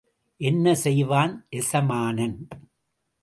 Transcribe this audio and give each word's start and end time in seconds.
என்ன 0.41 0.73
செய்வான் 0.75 1.33
எசமானன்? 1.49 2.37